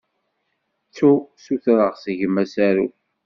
Ttu 0.87 1.11
ssutreɣ 1.35 1.93
seg-m 2.03 2.35
asaruf. 2.43 2.95